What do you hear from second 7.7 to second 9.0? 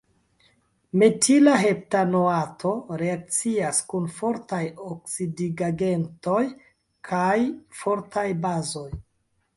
fortaj bazoj.